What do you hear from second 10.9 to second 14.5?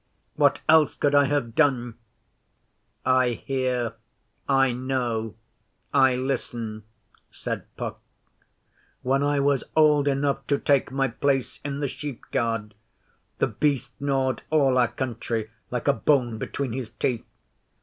my place in the Sheepguard, The Beast gnawed